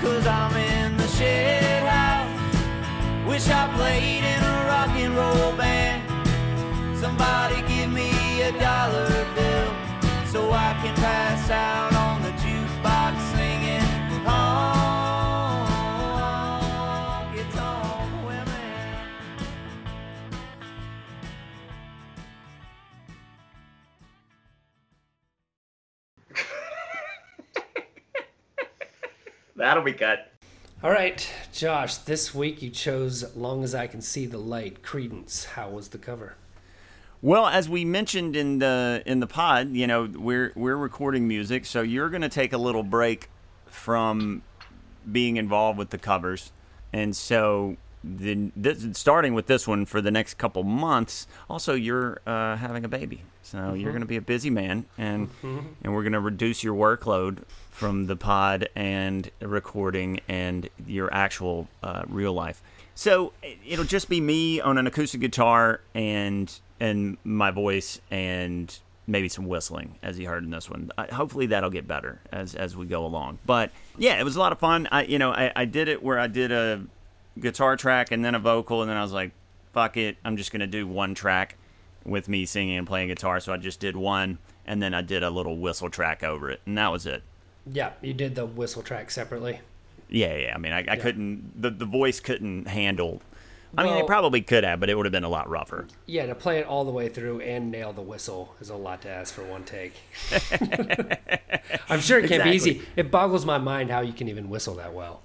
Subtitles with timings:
[0.00, 3.26] Cause I'm in the shed house.
[3.26, 6.02] Wish I played in a rock and roll band.
[6.96, 7.62] Somebody
[29.58, 30.30] That'll be cut.
[30.84, 35.46] All right, Josh, this week you chose Long as I Can See the Light, Creedence.
[35.46, 36.36] How was the cover?
[37.20, 41.66] Well, as we mentioned in the in the pod, you know, we're we're recording music,
[41.66, 43.28] so you're going to take a little break
[43.66, 44.42] from
[45.10, 46.52] being involved with the covers.
[46.92, 47.76] And so
[48.16, 52.84] the this, starting with this one for the next couple months, also you're uh, having
[52.84, 53.22] a baby.
[53.42, 56.74] So you're going to be a busy man and and we're going to reduce your
[56.74, 57.38] workload
[57.70, 62.60] from the pod and recording and your actual uh, real life.
[62.94, 63.32] So
[63.66, 69.46] it'll just be me on an acoustic guitar and and my voice and maybe some
[69.46, 70.90] whistling as you heard in this one.
[70.98, 73.38] I, hopefully that'll get better as as we go along.
[73.46, 74.88] But yeah, it was a lot of fun.
[74.92, 76.82] I you know I, I did it where I did a
[77.40, 79.32] guitar track and then a vocal and then I was like,
[79.72, 81.56] fuck it, I'm just gonna do one track
[82.04, 83.40] with me singing and playing guitar.
[83.40, 86.60] So I just did one and then I did a little whistle track over it
[86.66, 87.22] and that was it.
[87.70, 89.60] Yeah, you did the whistle track separately.
[90.08, 90.54] Yeah, yeah.
[90.54, 91.60] I mean, I, I couldn't.
[91.60, 93.20] The the voice couldn't handle.
[93.76, 95.86] I mean, Well- it probably could have, but it would have been a lot rougher.
[96.06, 99.02] Yeah, to play it all the way through and nail the whistle is a lot
[99.02, 99.92] to ask for one take.
[101.90, 102.82] I'm sure it can't be easy.
[102.96, 105.20] It boggles my mind how you can even whistle that well.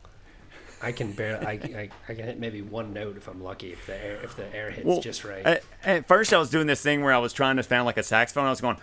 [0.83, 1.45] I can barely.
[1.45, 3.71] I, I, I can hit maybe one note if I'm lucky.
[3.71, 5.45] If the air if the air hits just right.
[5.45, 7.97] At, at first, I was doing this thing where I was trying to sound like
[7.97, 8.45] a saxophone.
[8.45, 8.77] I was going.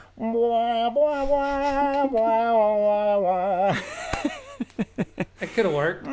[5.42, 6.06] It could have worked.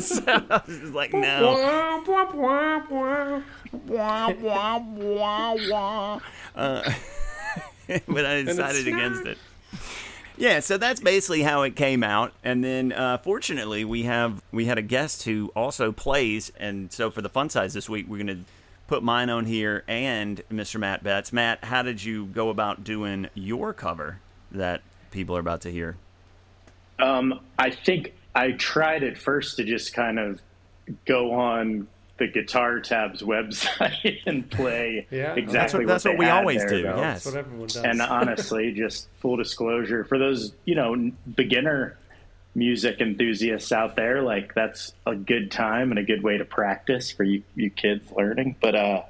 [0.00, 1.54] So I was just like, no.
[6.56, 6.92] Uh,
[8.08, 9.38] but I decided against it.
[10.36, 14.64] Yeah, so that's basically how it came out, and then uh, fortunately we have we
[14.64, 18.18] had a guest who also plays, and so for the fun size this week we're
[18.18, 18.44] gonna
[18.88, 20.78] put mine on here and Mr.
[20.80, 21.32] Matt Betts.
[21.32, 25.96] Matt, how did you go about doing your cover that people are about to hear?
[26.98, 30.40] Um, I think I tried at first to just kind of
[31.06, 31.86] go on
[32.16, 35.34] the Guitar Tabs website and play Yeah.
[35.34, 36.82] exactly That's what, what, that's they what we had always there, do.
[36.82, 36.96] though.
[36.96, 37.24] Yes.
[37.24, 37.76] That's what everyone does.
[37.76, 41.98] And honestly, just full disclosure for those you know beginner
[42.54, 47.10] music enthusiasts out there, like that's a good time and a good way to practice
[47.10, 48.54] for you you kids learning.
[48.60, 49.02] But uh,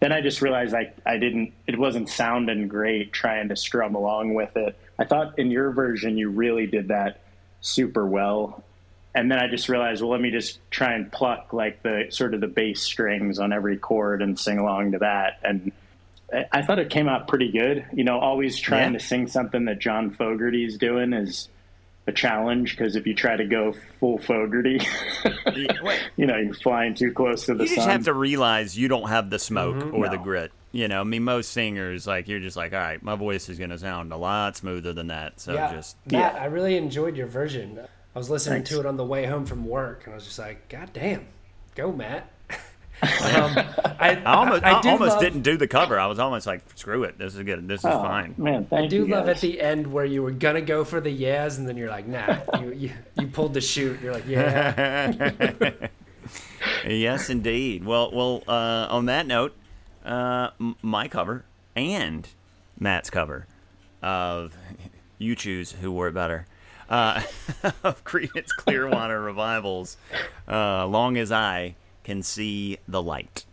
[0.00, 4.34] then I just realized I I didn't it wasn't sounding great trying to strum along
[4.34, 4.76] with it.
[4.98, 7.20] I thought in your version you really did that
[7.60, 8.64] super well.
[9.14, 12.34] And then I just realized, well, let me just try and pluck like the sort
[12.34, 15.38] of the bass strings on every chord and sing along to that.
[15.42, 15.72] And
[16.32, 17.84] I- I thought it came out pretty good.
[17.92, 18.98] You know, always trying Yeah.
[18.98, 21.48] to sing something that John Fogerty's doing is
[22.06, 24.80] a challenge because if you try to go full Fogerty,
[26.16, 27.68] you know, you're flying too close to the sun.
[27.70, 27.90] You just sun.
[27.90, 29.94] have to realize you don't have the smoke Mm-hmm.
[29.96, 30.52] or the grit.
[30.70, 33.58] You know, I mean, most singers, like, you're just like, all right, my voice is
[33.58, 35.40] going to sound a lot smoother than that.
[35.40, 35.96] So yeah, just.
[36.12, 36.42] Matt, Yeah.
[36.42, 37.80] I really enjoyed your version.
[38.18, 38.70] I was listening Thanks.
[38.70, 41.24] to it on the way home from work, and I was just like, God damn,
[41.76, 42.28] go Matt.
[42.50, 42.58] um,
[44.00, 46.00] I, I almost, I, do almost love- didn't do the cover.
[46.00, 47.16] I was almost like, screw it.
[47.16, 47.68] This is good.
[47.68, 48.34] This is Oh, fine.
[48.36, 49.36] Man, thank I do you love guys.
[49.36, 52.08] at the end where you were gonna go for the yes, and then you're like,
[52.08, 52.90] nah, you you,
[53.20, 54.00] you pulled the shoot.
[54.02, 55.70] You're like, yeah,
[56.88, 57.84] yes, indeed.
[57.84, 58.42] Well, well.
[58.48, 59.54] Uh, on that note,
[60.04, 60.50] uh,
[60.82, 61.44] my cover
[61.76, 62.26] and
[62.80, 63.46] Matt's cover
[64.02, 64.56] of
[65.18, 66.46] you choose who wore it better
[66.88, 67.22] uh,
[67.82, 69.96] of Creedence Clearwater Revivals.
[70.46, 73.44] Uh, long as I can see the light.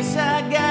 [0.00, 0.69] place I got.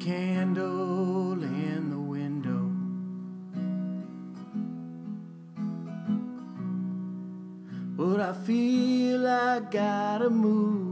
[0.00, 2.70] candle in the window.
[7.96, 10.88] But I feel I gotta move.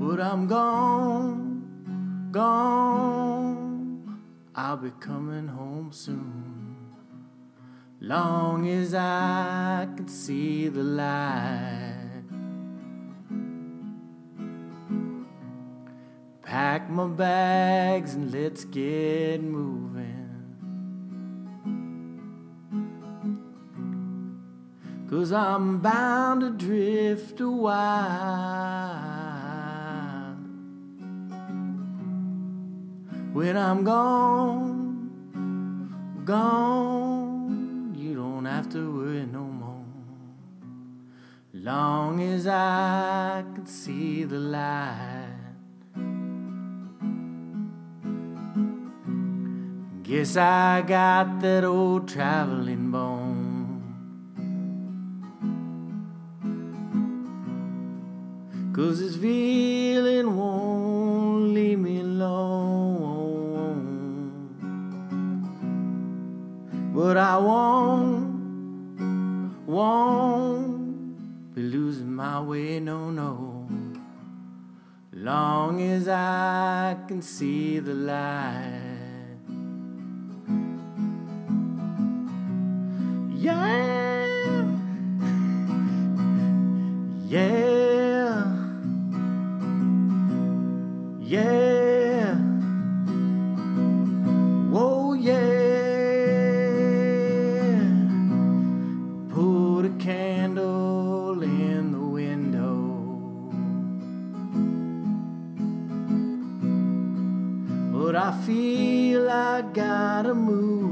[0.00, 4.20] But I'm gone, gone.
[4.54, 6.76] I'll be coming home soon.
[8.00, 11.89] Long as I can see the light.
[16.90, 20.26] My bags and let's get moving.
[25.08, 27.80] Cause I'm bound to drift a while.
[33.34, 35.12] When I'm gone,
[36.24, 39.84] gone, you don't have to worry no more.
[41.54, 45.39] Long as I can see the light.
[50.10, 53.78] Guess I got that old traveling bone.
[58.74, 62.40] Cause this feeling won't leave me alone.
[66.92, 68.34] But I won't,
[69.64, 73.68] won't be losing my way, no, no.
[75.12, 78.79] Long as I can see the light.
[83.42, 84.26] Yeah,
[87.26, 88.44] yeah,
[91.20, 92.34] yeah.
[94.68, 95.38] Whoa, yeah.
[99.32, 102.76] Put a candle in the window.
[107.90, 110.89] But I feel I gotta move.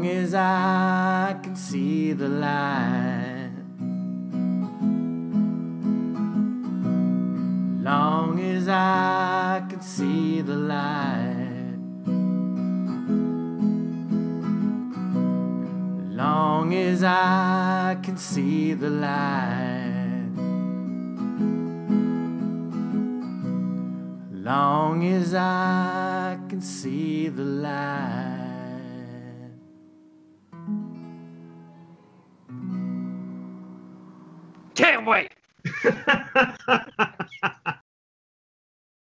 [0.00, 3.50] Long as I can see the light.
[7.82, 11.76] Long as I can see the light.
[16.16, 20.30] Long as I can see the light.
[24.32, 28.29] Long as I can see the light.
[36.40, 36.56] Can't
[36.98, 37.09] wait.